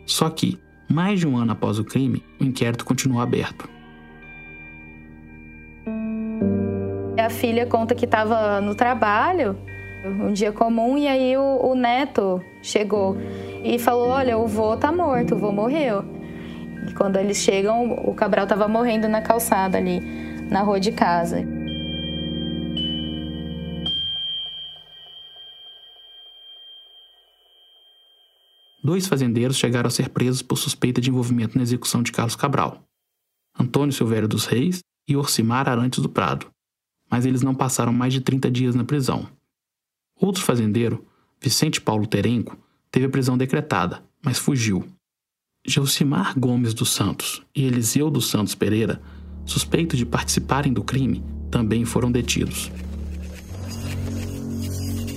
Só 0.05 0.29
que, 0.29 0.57
Mais 0.89 1.19
de 1.19 1.27
um 1.27 1.35
ano 1.35 1.51
após 1.51 1.79
o 1.79 1.83
crime, 1.83 2.23
o 2.39 2.45
inquérito 2.45 2.85
continuou 2.85 3.21
aberto. 3.21 3.69
Filha 7.37 7.65
conta 7.65 7.95
que 7.95 8.05
estava 8.05 8.59
no 8.59 8.75
trabalho, 8.75 9.57
um 10.05 10.33
dia 10.33 10.51
comum, 10.51 10.97
e 10.97 11.07
aí 11.07 11.37
o, 11.37 11.71
o, 11.71 11.75
neto 11.75 12.41
chegou 12.61 13.15
e 13.63 13.79
falou: 13.79 14.09
Olha, 14.09 14.37
o 14.37 14.47
vô 14.47 14.75
tá 14.75 14.91
morto, 14.91 15.35
o 15.35 15.37
vô 15.37 15.51
morreu. 15.51 16.03
E 16.87 16.93
quando 16.93 17.17
eles 17.17 17.37
chegam, 17.37 17.91
o 18.05 18.13
Cabral 18.13 18.43
estava 18.43 18.67
morrendo 18.67 19.07
na 19.07 19.21
calçada 19.21 19.77
ali, 19.77 19.99
na 20.49 20.61
rua 20.61 20.79
de 20.79 20.91
casa. 20.91 21.45
dois 28.83 29.05
fazendeiros 29.05 29.57
chegaram 29.57 29.87
a 29.87 29.91
ser 29.91 30.07
presos 30.07 30.41
por 30.41 30.57
suspeita 30.57 31.01
de 31.01 31.09
envolvimento 31.09 31.57
na 31.57 31.61
execução 31.61 32.01
de 32.01 32.09
Carlos 32.09 32.37
Cabral. 32.37 32.81
Antônio 33.59 33.91
Silvério 33.91 34.29
dos 34.29 34.45
Reis 34.45 34.79
e 35.05 35.17
Orcimar 35.17 35.67
Arantes 35.67 36.01
do 36.01 36.07
Prado. 36.07 36.47
Mas 37.09 37.25
eles 37.25 37.41
não 37.41 37.55
passaram 37.55 37.93
mais 37.93 38.13
de 38.13 38.21
30 38.21 38.51
dias 38.51 38.75
na 38.75 38.83
prisão. 38.83 39.27
Outro 40.19 40.43
fazendeiro, 40.43 41.05
Vicente 41.39 41.79
Paulo 41.79 42.07
Terenco, 42.07 42.57
teve 42.91 43.05
a 43.05 43.09
prisão 43.09 43.37
decretada, 43.37 44.01
mas 44.23 44.37
fugiu. 44.39 44.85
Gelcimar 45.65 46.37
Gomes 46.37 46.73
dos 46.73 46.89
Santos 46.89 47.43
e 47.55 47.65
Eliseu 47.65 48.09
dos 48.09 48.29
Santos 48.29 48.55
Pereira, 48.55 49.01
suspeitos 49.45 49.97
de 49.97 50.05
participarem 50.05 50.73
do 50.73 50.83
crime, 50.83 51.23
também 51.51 51.85
foram 51.85 52.11
detidos. 52.11 52.71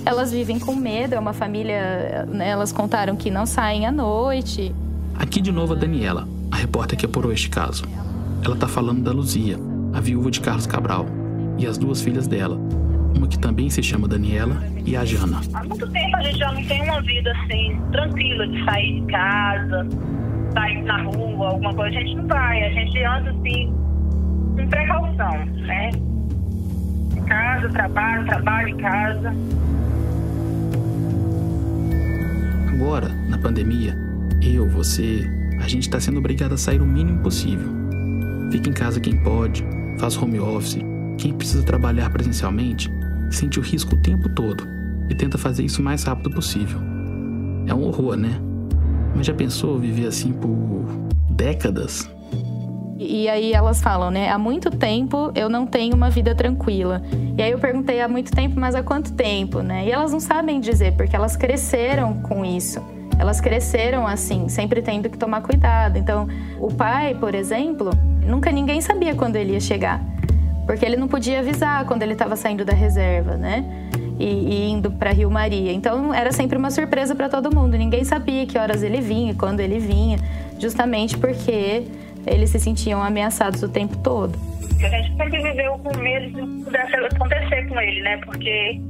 Elas 0.05 0.31
vivem 0.31 0.59
com 0.59 0.75
medo, 0.75 1.13
é 1.13 1.19
uma 1.19 1.33
família. 1.33 2.25
Né, 2.25 2.49
elas 2.49 2.71
contaram 2.71 3.15
que 3.15 3.29
não 3.29 3.45
saem 3.45 3.85
à 3.85 3.91
noite. 3.91 4.73
Aqui 5.15 5.39
de 5.39 5.51
novo 5.51 5.73
a 5.73 5.75
Daniela, 5.75 6.27
a 6.51 6.55
repórter 6.55 6.97
que 6.97 7.05
apurou 7.05 7.31
este 7.31 7.49
caso. 7.49 7.83
Ela 8.43 8.55
está 8.55 8.67
falando 8.67 9.03
da 9.03 9.11
Luzia, 9.11 9.59
a 9.93 10.01
viúva 10.01 10.31
de 10.31 10.41
Carlos 10.41 10.65
Cabral, 10.65 11.05
e 11.61 11.67
as 11.67 11.77
duas 11.77 12.01
filhas 12.01 12.27
dela, 12.27 12.57
uma 13.15 13.27
que 13.27 13.37
também 13.37 13.69
se 13.69 13.83
chama 13.83 14.07
Daniela 14.07 14.57
e 14.83 14.95
a 14.95 15.05
Jana. 15.05 15.41
Há 15.53 15.63
muito 15.63 15.87
tempo 15.91 16.17
a 16.17 16.23
gente 16.23 16.39
já 16.39 16.51
não 16.51 16.65
tem 16.65 16.81
uma 16.81 17.01
vida 17.03 17.31
assim, 17.31 17.79
tranquila 17.91 18.47
de 18.47 18.65
sair 18.65 19.01
de 19.01 19.11
casa, 19.11 19.87
sair 20.53 20.81
na 20.81 21.03
rua, 21.03 21.49
alguma 21.49 21.71
coisa. 21.75 21.99
A 21.99 22.01
gente 22.01 22.15
não 22.15 22.27
vai, 22.27 22.63
a 22.63 22.69
gente 22.71 23.03
anda 23.03 23.29
assim, 23.29 23.73
com 24.55 24.67
precaução, 24.69 25.45
né? 25.67 25.91
Casa, 27.27 27.69
trabalho, 27.69 28.25
trabalho 28.25 28.67
em 28.69 28.77
casa. 28.77 29.33
Agora, 32.73 33.07
na 33.29 33.37
pandemia, 33.37 33.95
eu, 34.41 34.67
você, 34.67 35.29
a 35.59 35.67
gente 35.67 35.83
está 35.83 35.99
sendo 35.99 36.17
obrigado 36.17 36.53
a 36.53 36.57
sair 36.57 36.81
o 36.81 36.85
mínimo 36.85 37.19
possível. 37.19 37.69
Fica 38.51 38.67
em 38.67 38.73
casa 38.73 38.99
quem 38.99 39.15
pode, 39.17 39.63
faz 39.99 40.17
home 40.17 40.39
office. 40.39 40.91
Quem 41.21 41.33
precisa 41.33 41.63
trabalhar 41.63 42.09
presencialmente 42.09 42.91
sente 43.29 43.59
o 43.59 43.61
risco 43.61 43.93
o 43.93 43.97
tempo 44.01 44.27
todo 44.27 44.67
e 45.07 45.13
tenta 45.13 45.37
fazer 45.37 45.63
isso 45.63 45.79
o 45.79 45.85
mais 45.85 46.03
rápido 46.03 46.31
possível. 46.31 46.79
É 47.67 47.73
um 47.75 47.83
horror, 47.83 48.15
né? 48.15 48.41
Mas 49.15 49.27
já 49.27 49.33
pensou 49.33 49.77
viver 49.77 50.07
assim 50.07 50.33
por 50.33 50.83
décadas? 51.29 52.09
E 52.97 53.29
aí 53.29 53.53
elas 53.53 53.79
falam, 53.83 54.09
né? 54.09 54.31
Há 54.31 54.39
muito 54.39 54.71
tempo 54.71 55.31
eu 55.35 55.47
não 55.47 55.67
tenho 55.67 55.95
uma 55.95 56.09
vida 56.09 56.33
tranquila. 56.33 57.03
E 57.37 57.43
aí 57.43 57.51
eu 57.51 57.59
perguntei 57.59 58.01
há 58.01 58.07
muito 58.07 58.31
tempo, 58.31 58.59
mas 58.59 58.73
há 58.73 58.81
quanto 58.81 59.13
tempo, 59.13 59.59
né? 59.59 59.85
E 59.85 59.91
elas 59.91 60.11
não 60.11 60.19
sabem 60.19 60.59
dizer, 60.59 60.93
porque 60.93 61.15
elas 61.15 61.37
cresceram 61.37 62.15
com 62.23 62.43
isso. 62.43 62.81
Elas 63.19 63.39
cresceram 63.39 64.07
assim, 64.07 64.49
sempre 64.49 64.81
tendo 64.81 65.07
que 65.07 65.19
tomar 65.19 65.41
cuidado. 65.41 65.99
Então, 65.99 66.27
o 66.59 66.73
pai, 66.73 67.13
por 67.13 67.35
exemplo, 67.35 67.91
nunca 68.25 68.51
ninguém 68.51 68.81
sabia 68.81 69.13
quando 69.13 69.35
ele 69.35 69.53
ia 69.53 69.59
chegar, 69.59 70.03
porque 70.71 70.85
ele 70.85 70.95
não 70.95 71.09
podia 71.09 71.39
avisar 71.39 71.83
quando 71.85 72.01
ele 72.01 72.13
estava 72.13 72.33
saindo 72.37 72.63
da 72.63 72.71
reserva, 72.71 73.35
né? 73.35 73.65
E, 74.17 74.23
e 74.23 74.69
indo 74.71 74.89
para 74.89 75.11
Rio 75.11 75.29
Maria. 75.29 75.73
Então, 75.73 76.13
era 76.13 76.31
sempre 76.31 76.57
uma 76.57 76.71
surpresa 76.71 77.13
para 77.13 77.27
todo 77.27 77.53
mundo. 77.53 77.77
Ninguém 77.77 78.05
sabia 78.05 78.45
que 78.45 78.57
horas 78.57 78.81
ele 78.81 79.01
vinha, 79.01 79.35
quando 79.35 79.59
ele 79.59 79.79
vinha, 79.79 80.17
justamente 80.57 81.17
porque 81.17 81.85
eles 82.25 82.51
se 82.51 82.57
sentiam 82.57 83.03
ameaçados 83.03 83.61
o 83.63 83.67
tempo 83.67 83.97
todo 83.97 84.39
a 84.83 84.89
gente 84.89 85.15
sempre 85.15 85.43
viveu 85.43 85.77
com 85.77 85.95
medo 85.97 86.33
que 86.33 86.63
pudesse 86.63 86.95
acontecer 86.95 87.67
com 87.67 87.79
ele, 87.79 88.01
né? 88.01 88.17
Porque 88.25 88.81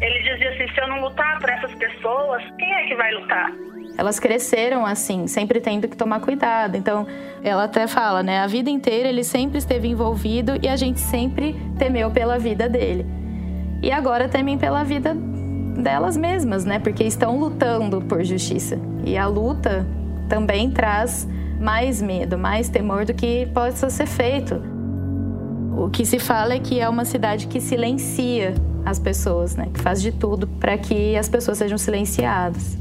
ele 0.00 0.18
dizia 0.22 0.50
assim: 0.50 0.74
se 0.74 0.80
eu 0.80 0.88
não 0.88 1.00
lutar 1.02 1.38
por 1.38 1.48
essas 1.48 1.72
pessoas, 1.74 2.42
quem 2.58 2.74
é 2.74 2.86
que 2.88 2.94
vai 2.96 3.12
lutar? 3.12 3.52
Elas 3.98 4.18
cresceram 4.20 4.84
assim, 4.84 5.26
sempre 5.26 5.60
tendo 5.60 5.88
que 5.88 5.96
tomar 5.96 6.20
cuidado. 6.20 6.76
Então, 6.76 7.06
ela 7.42 7.64
até 7.64 7.86
fala, 7.86 8.22
né? 8.22 8.40
A 8.40 8.46
vida 8.46 8.68
inteira 8.68 9.08
ele 9.08 9.24
sempre 9.24 9.58
esteve 9.58 9.88
envolvido 9.88 10.52
e 10.62 10.68
a 10.68 10.76
gente 10.76 11.00
sempre 11.00 11.56
temeu 11.78 12.10
pela 12.10 12.38
vida 12.38 12.68
dele. 12.68 13.06
E 13.82 13.90
agora 13.90 14.28
temem 14.28 14.58
pela 14.58 14.82
vida 14.82 15.14
delas 15.14 16.16
mesmas, 16.16 16.64
né? 16.64 16.78
Porque 16.78 17.04
estão 17.04 17.38
lutando 17.38 18.00
por 18.02 18.22
justiça. 18.22 18.78
E 19.04 19.16
a 19.16 19.26
luta 19.26 19.86
também 20.28 20.70
traz 20.70 21.26
mais 21.60 22.02
medo, 22.02 22.36
mais 22.36 22.68
temor 22.68 23.04
do 23.04 23.14
que 23.14 23.46
possa 23.46 23.88
ser 23.88 24.06
feito. 24.06 24.60
O 25.76 25.88
que 25.90 26.04
se 26.04 26.18
fala 26.18 26.54
é 26.54 26.58
que 26.58 26.80
é 26.80 26.88
uma 26.88 27.04
cidade 27.04 27.46
que 27.46 27.60
silencia 27.60 28.54
as 28.84 28.98
pessoas, 28.98 29.56
né? 29.56 29.68
Que 29.72 29.80
faz 29.80 30.00
de 30.00 30.12
tudo 30.12 30.46
para 30.46 30.76
que 30.76 31.16
as 31.16 31.28
pessoas 31.28 31.58
sejam 31.58 31.78
silenciadas. 31.78 32.78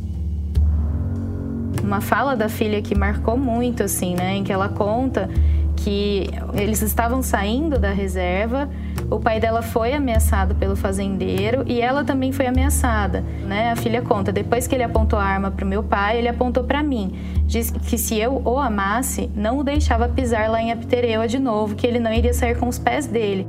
Uma 1.86 2.01
fala 2.01 2.36
da 2.36 2.50
filha 2.50 2.82
que 2.82 2.96
marcou 2.96 3.38
muito, 3.38 3.84
assim, 3.84 4.15
né? 4.15 4.38
Em 4.38 4.44
que 4.44 4.51
ela 4.51 4.68
conta 4.70 5.30
que 5.75 6.27
eles 6.56 6.82
estavam 6.82 7.22
saindo 7.22 7.77
da 7.77 7.92
reserva, 7.92 8.68
o 9.08 9.20
pai 9.20 9.39
dela 9.39 9.62
foi 9.62 9.94
ameaçado 9.94 10.56
pelo 10.56 10.75
fazendeiro 10.75 11.63
e 11.68 11.80
ela 11.80 12.04
também 12.04 12.32
foi 12.32 12.48
ameaçada, 12.48 13.24
né? 13.46 13.72
A 13.72 13.75
filha 13.75 14.01
conta, 14.01 14.32
depois 14.32 14.65
que 14.65 14.74
ele 14.74 14.82
apontou 14.84 15.20
a 15.20 15.24
arma 15.24 15.51
para 15.51 15.63
o 15.63 15.68
meu 15.68 15.84
pai, 15.84 16.18
ele 16.18 16.27
apontou 16.27 16.63
para 16.63 16.82
mim. 16.82 17.13
Diz 17.46 17.70
que 17.70 18.00
se 18.00 18.18
eu 18.18 18.42
o 18.44 18.58
amasse, 18.58 19.30
não 19.36 19.60
o 19.60 19.63
deixava 19.63 20.10
pisar 20.10 20.50
lá 20.50 20.60
em 20.60 20.72
Aptereua 20.72 21.27
de 21.27 21.38
novo, 21.38 21.75
que 21.75 21.86
ele 21.86 22.00
não 22.00 22.12
iria 22.12 22.34
sair 22.34 22.58
com 22.58 22.68
os 22.68 22.80
pés 22.80 23.06
dele. 23.06 23.46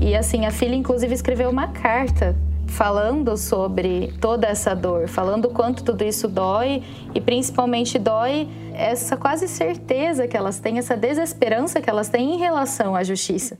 E 0.00 0.16
assim, 0.16 0.46
a 0.46 0.50
filha 0.50 0.74
inclusive 0.74 1.14
escreveu 1.14 1.48
uma 1.48 1.68
carta 1.68 2.34
falando 2.68 3.36
sobre 3.36 4.12
toda 4.20 4.46
essa 4.46 4.74
dor, 4.74 5.08
falando 5.08 5.46
o 5.46 5.50
quanto 5.50 5.82
tudo 5.82 6.04
isso 6.04 6.28
dói 6.28 6.82
e 7.14 7.20
principalmente 7.20 7.98
dói 7.98 8.48
essa 8.74 9.16
quase 9.16 9.48
certeza 9.48 10.28
que 10.28 10.36
elas 10.36 10.60
têm, 10.60 10.78
essa 10.78 10.96
desesperança 10.96 11.80
que 11.80 11.90
elas 11.90 12.08
têm 12.08 12.34
em 12.34 12.38
relação 12.38 12.94
à 12.94 13.02
justiça. 13.02 13.58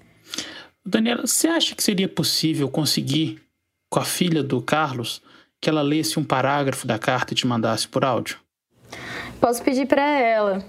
Daniela, 0.87 1.27
você 1.27 1.49
acha 1.49 1.75
que 1.75 1.83
seria 1.83 2.09
possível 2.09 2.69
conseguir 2.69 3.43
com 3.91 3.99
a 3.99 4.05
filha 4.05 4.43
do 4.43 4.63
Carlos 4.63 5.21
que 5.61 5.69
ela 5.69 5.83
lesse 5.83 6.19
um 6.19 6.25
parágrafo 6.25 6.87
da 6.87 6.99
carta 6.99 7.33
e 7.33 7.37
te 7.37 7.47
mandasse 7.47 7.89
por 7.89 8.05
áudio? 8.05 8.39
Posso 9.41 9.63
pedir 9.63 9.87
para 9.87 10.03
ela. 10.03 10.65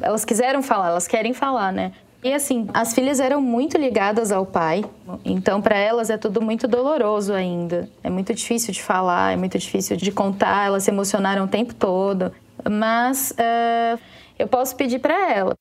Elas 0.00 0.24
quiseram 0.24 0.62
falar, 0.62 0.88
elas 0.88 1.06
querem 1.06 1.32
falar, 1.32 1.72
né? 1.72 1.92
E 2.24 2.32
assim, 2.32 2.66
as 2.72 2.94
filhas 2.94 3.20
eram 3.20 3.38
muito 3.42 3.76
ligadas 3.76 4.32
ao 4.32 4.46
pai, 4.46 4.82
então 5.26 5.60
para 5.60 5.76
elas 5.76 6.08
é 6.08 6.16
tudo 6.16 6.40
muito 6.40 6.66
doloroso 6.66 7.34
ainda. 7.34 7.86
É 8.02 8.08
muito 8.08 8.32
difícil 8.32 8.72
de 8.72 8.82
falar, 8.82 9.34
é 9.34 9.36
muito 9.36 9.58
difícil 9.58 9.94
de 9.94 10.10
contar, 10.10 10.68
elas 10.68 10.84
se 10.84 10.90
emocionaram 10.90 11.44
o 11.44 11.48
tempo 11.48 11.74
todo. 11.74 12.32
Mas 12.66 13.32
uh, 13.32 14.00
eu 14.38 14.48
posso 14.48 14.74
pedir 14.74 15.00
para 15.00 15.30
ela. 15.30 15.54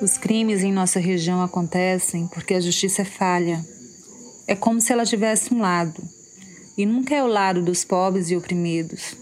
Os 0.00 0.16
crimes 0.16 0.62
em 0.62 0.72
nossa 0.72 0.98
região 0.98 1.42
acontecem 1.42 2.26
porque 2.28 2.54
a 2.54 2.60
justiça 2.60 3.02
é 3.02 3.04
falha. 3.04 3.60
É 4.48 4.56
como 4.56 4.80
se 4.80 4.94
ela 4.94 5.04
tivesse 5.04 5.52
um 5.52 5.60
lado 5.60 6.19
e 6.80 6.86
nunca 6.86 7.14
é 7.14 7.22
o 7.22 7.26
lado 7.26 7.60
dos 7.60 7.84
pobres 7.84 8.30
e 8.30 8.36
oprimidos. 8.36 9.14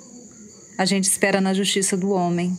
A 0.79 0.85
gente 0.85 1.11
espera 1.11 1.41
na 1.41 1.53
justiça 1.53 1.97
do 1.97 2.11
homem, 2.11 2.57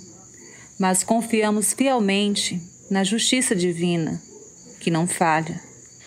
mas 0.77 1.05
confiamos 1.05 1.71
fielmente 1.71 2.61
na 2.91 3.01
justiça 3.01 3.55
divina, 3.55 4.21
que 4.81 4.91
não 4.91 5.07
falha. 5.07 5.57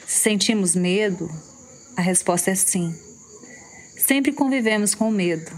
Se 0.06 0.18
sentimos 0.20 0.76
medo, 0.76 1.30
a 1.96 2.02
resposta 2.02 2.50
é 2.50 2.54
sim. 2.54 2.94
Sempre 3.96 4.30
convivemos 4.30 4.94
com 4.94 5.10
medo. 5.10 5.50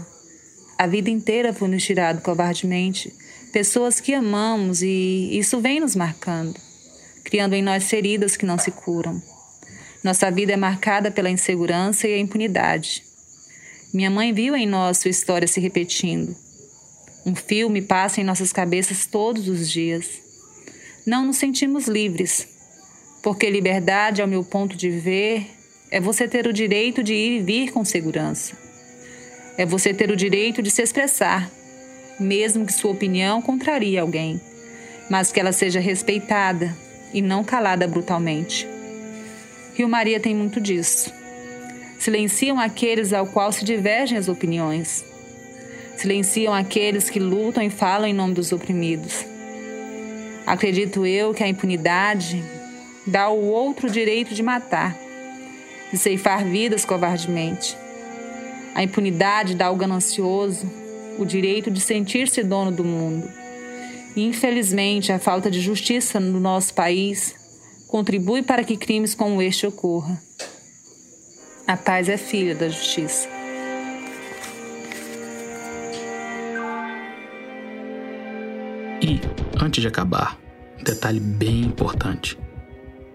A 0.77 0.87
vida 0.87 1.09
inteira 1.09 1.51
foi 1.51 1.67
nos 1.67 1.83
tirado 1.83 2.21
covardemente 2.21 3.13
pessoas 3.51 3.99
que 3.99 4.13
amamos 4.13 4.81
e 4.81 5.37
isso 5.37 5.59
vem 5.59 5.81
nos 5.81 5.93
marcando, 5.93 6.57
criando 7.25 7.53
em 7.53 7.61
nós 7.61 7.89
feridas 7.89 8.37
que 8.37 8.45
não 8.45 8.57
se 8.57 8.71
curam. 8.71 9.21
Nossa 10.01 10.31
vida 10.31 10.53
é 10.53 10.57
marcada 10.57 11.11
pela 11.11 11.29
insegurança 11.29 12.07
e 12.07 12.13
a 12.13 12.17
impunidade. 12.17 13.03
Minha 13.95 14.09
mãe 14.09 14.33
viu 14.33 14.57
em 14.57 14.67
nós 14.67 14.97
sua 14.97 15.09
história 15.09 15.47
se 15.47 15.61
repetindo. 15.61 16.35
Um 17.25 17.33
filme 17.33 17.81
passa 17.81 18.19
em 18.19 18.25
nossas 18.25 18.51
cabeças 18.51 19.05
todos 19.05 19.47
os 19.47 19.71
dias. 19.71 20.19
Não 21.07 21.25
nos 21.25 21.37
sentimos 21.37 21.87
livres, 21.87 22.45
porque 23.23 23.49
liberdade, 23.49 24.21
ao 24.21 24.27
meu 24.27 24.43
ponto 24.43 24.75
de 24.75 24.89
ver, 24.89 25.47
É 25.89 26.01
você 26.01 26.27
ter 26.27 26.45
o 26.45 26.51
direito 26.51 27.01
de 27.01 27.13
ir 27.13 27.39
e 27.39 27.43
vir 27.43 27.71
com 27.71 27.85
segurança. 27.85 28.57
É 29.57 29.65
você 29.65 29.93
ter 29.93 30.11
o 30.11 30.15
direito 30.15 30.61
de 30.61 30.69
se 30.69 30.81
expressar, 30.81 31.49
mesmo 32.19 32.65
que 32.65 32.73
sua 32.73 32.91
opinião 32.91 33.41
contrarie 33.41 33.97
alguém, 33.97 34.41
mas 35.09 35.31
que 35.31 35.39
ela 35.39 35.53
seja 35.53 35.79
respeitada 35.79 36.75
e 37.13 37.21
não 37.21 37.45
calada 37.45 37.87
brutalmente. 37.87 38.67
Rio 39.73 39.87
Maria 39.87 40.19
tem 40.19 40.35
muito 40.35 40.59
disso. 40.59 41.13
Silenciam 42.05 42.59
aqueles 42.59 43.13
ao 43.13 43.25
qual 43.25 43.51
se 43.51 43.65
divergem 43.65 44.15
as 44.15 44.27
opiniões. 44.27 45.03
Silenciam 45.97 46.53
aqueles 46.53 47.09
que 47.09 47.19
lutam 47.19 47.63
e 47.63 47.69
falam 47.71 48.07
em 48.07 48.13
nome 48.13 48.35
dos 48.35 48.51
oprimidos. 48.51 49.25
Acredito 50.45 51.03
eu 51.03 51.33
que 51.33 51.43
a 51.43 51.47
impunidade 51.47 52.43
dá 53.07 53.23
ao 53.23 53.39
outro 53.39 53.87
o 53.87 53.91
direito 53.91 54.35
de 54.35 54.43
matar, 54.43 54.95
de 55.91 55.97
ceifar 55.97 56.45
vidas 56.45 56.85
covardemente. 56.85 57.75
A 58.75 58.83
impunidade 58.83 59.55
dá 59.55 59.65
ao 59.65 59.75
ganancioso 59.75 60.71
o 61.17 61.25
direito 61.25 61.71
de 61.71 61.81
sentir-se 61.81 62.43
dono 62.43 62.71
do 62.71 62.83
mundo. 62.83 63.27
E, 64.15 64.23
infelizmente, 64.23 65.11
a 65.11 65.17
falta 65.17 65.49
de 65.49 65.59
justiça 65.59 66.19
no 66.19 66.39
nosso 66.39 66.71
país 66.75 67.33
contribui 67.87 68.43
para 68.43 68.63
que 68.63 68.77
crimes 68.77 69.15
como 69.15 69.41
este 69.41 69.65
ocorram. 69.65 70.24
A 71.67 71.75
paz 71.75 72.07
é 72.09 72.15
filha 72.15 72.53
da 72.53 72.69
justiça. 72.69 73.27
E, 79.01 79.19
antes 79.59 79.81
de 79.81 79.87
acabar, 79.87 80.37
um 80.79 80.83
detalhe 80.83 81.19
bem 81.19 81.61
importante. 81.61 82.37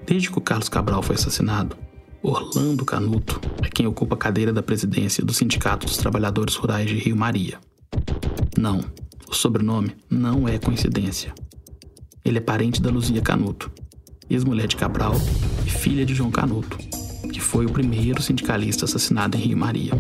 Desde 0.04 0.28
que 0.28 0.38
o 0.38 0.40
Carlos 0.40 0.68
Cabral 0.68 1.00
foi 1.00 1.14
assassinado, 1.14 1.76
Orlando 2.20 2.84
Canuto 2.84 3.40
é 3.62 3.68
quem 3.68 3.86
ocupa 3.86 4.16
a 4.16 4.18
cadeira 4.18 4.52
da 4.52 4.64
presidência 4.64 5.24
do 5.24 5.32
Sindicato 5.32 5.86
dos 5.86 5.96
Trabalhadores 5.96 6.56
Rurais 6.56 6.88
de 6.90 6.96
Rio 6.96 7.16
Maria. 7.16 7.60
Não, 8.58 8.80
o 9.28 9.32
sobrenome 9.32 9.94
não 10.10 10.48
é 10.48 10.58
coincidência. 10.58 11.32
Ele 12.24 12.38
é 12.38 12.40
parente 12.40 12.82
da 12.82 12.90
Luzia 12.90 13.22
Canuto, 13.22 13.70
ex-mulher 14.28 14.66
de 14.66 14.74
Cabral 14.74 15.14
e 15.64 15.70
filha 15.70 16.04
de 16.04 16.16
João 16.16 16.32
Canuto, 16.32 16.89
que 17.30 17.40
foi 17.40 17.66
o 17.66 17.70
primeiro 17.70 18.20
sindicalista 18.20 18.84
assassinado 18.84 19.36
em 19.36 19.40
Rio 19.40 19.56
Maria. 19.56 19.92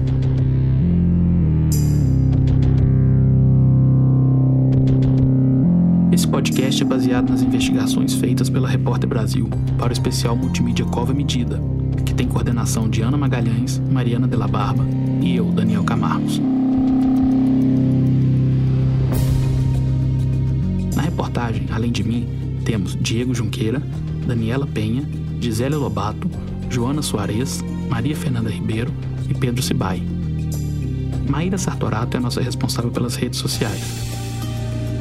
Esse 6.12 6.26
podcast 6.26 6.82
é 6.82 6.84
baseado 6.84 7.30
nas 7.30 7.40
investigações 7.40 8.14
feitas 8.14 8.50
pela 8.50 8.68
Repórter 8.68 9.08
Brasil 9.08 9.48
para 9.78 9.90
o 9.90 9.92
especial 9.92 10.36
multimídia 10.36 10.84
Cova 10.84 11.14
Medida, 11.14 11.60
que 12.04 12.12
tem 12.12 12.26
coordenação 12.26 12.88
de 12.88 13.00
Ana 13.00 13.16
Magalhães, 13.16 13.78
Mariana 13.90 14.26
de 14.26 14.36
la 14.36 14.48
Barba 14.48 14.84
e 15.22 15.36
eu, 15.36 15.46
Daniel 15.52 15.84
Camargos. 15.84 16.40
Na 20.94 21.02
reportagem, 21.02 21.66
além 21.70 21.92
de 21.92 22.02
mim, 22.02 22.28
temos 22.64 22.96
Diego 23.00 23.34
Junqueira, 23.34 23.80
Daniela 24.26 24.66
Penha, 24.66 25.02
Gisele 25.40 25.76
Lobato, 25.76 26.28
Joana 26.70 27.02
Soares, 27.02 27.60
Maria 27.88 28.16
Fernanda 28.16 28.48
Ribeiro 28.48 28.94
e 29.28 29.34
Pedro 29.34 29.60
Cibai. 29.60 30.00
Maíra 31.28 31.58
Sartorato 31.58 32.16
é 32.16 32.18
a 32.18 32.20
nossa 32.22 32.40
responsável 32.40 32.92
pelas 32.92 33.16
redes 33.16 33.40
sociais. 33.40 33.82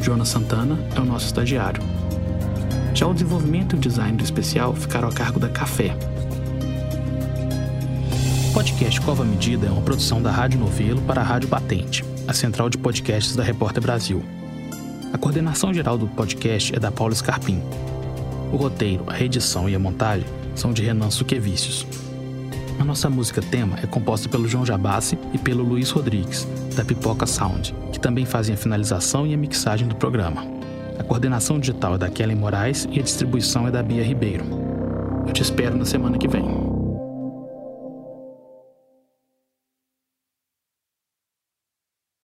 Jonas 0.01 0.29
Santana 0.29 0.79
é 0.95 0.99
o 0.99 1.05
nosso 1.05 1.27
estagiário. 1.27 1.81
Já 2.93 3.05
o 3.07 3.13
desenvolvimento 3.13 3.75
e 3.75 3.77
o 3.77 3.79
design 3.79 4.17
do 4.17 4.23
especial 4.23 4.73
ficaram 4.73 5.07
a 5.07 5.11
cargo 5.11 5.39
da 5.39 5.47
Café. 5.47 5.95
O 8.49 8.53
podcast 8.53 8.99
Cova 9.01 9.23
Medida 9.23 9.67
é 9.67 9.69
uma 9.69 9.81
produção 9.81 10.21
da 10.21 10.31
Rádio 10.31 10.59
Novelo 10.59 11.01
para 11.03 11.21
a 11.21 11.23
Rádio 11.23 11.49
Patente, 11.49 12.03
a 12.27 12.33
central 12.33 12.67
de 12.69 12.79
podcasts 12.79 13.35
da 13.35 13.43
Repórter 13.43 13.81
Brasil. 13.81 14.23
A 15.13 15.17
coordenação 15.17 15.71
geral 15.71 15.97
do 15.97 16.07
podcast 16.07 16.75
é 16.75 16.79
da 16.79 16.91
Paula 16.91 17.13
Scarpim. 17.13 17.61
O 18.51 18.57
roteiro, 18.57 19.03
a 19.07 19.21
edição 19.21 19.69
e 19.69 19.75
a 19.75 19.79
montagem 19.79 20.25
são 20.55 20.73
de 20.73 20.83
Renan 20.83 21.11
Suquevicius. 21.11 21.85
A 22.79 22.83
nossa 22.83 23.09
música 23.09 23.41
tema 23.41 23.77
é 23.83 23.85
composta 23.85 24.27
pelo 24.27 24.47
João 24.47 24.65
Jabassi 24.65 25.17
e 25.33 25.37
pelo 25.37 25.63
Luiz 25.63 25.91
Rodrigues, 25.91 26.47
da 26.75 26.83
Pipoca 26.83 27.25
Sound, 27.27 27.75
que 27.91 27.99
também 27.99 28.25
fazem 28.25 28.55
a 28.55 28.57
finalização 28.57 29.27
e 29.27 29.33
a 29.33 29.37
mixagem 29.37 29.87
do 29.87 29.95
programa. 29.95 30.45
A 30.97 31.03
coordenação 31.03 31.59
digital 31.59 31.95
é 31.95 31.97
da 31.97 32.09
Kellen 32.09 32.37
Moraes 32.37 32.87
e 32.91 32.99
a 32.99 33.03
distribuição 33.03 33.67
é 33.67 33.71
da 33.71 33.83
Bia 33.83 34.03
Ribeiro. 34.03 34.45
Eu 35.27 35.33
te 35.33 35.41
espero 35.41 35.77
na 35.77 35.85
semana 35.85 36.17
que 36.17 36.27
vem. 36.27 36.68